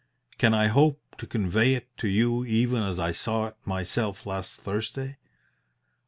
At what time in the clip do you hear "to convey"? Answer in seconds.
1.19-1.75